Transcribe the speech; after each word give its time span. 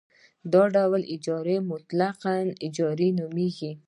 دا 0.53 0.63
ډول 0.75 1.01
اجاره 1.15 1.55
مطلقه 1.71 2.33
اجاره 2.65 3.07
نومېږي 3.19 3.71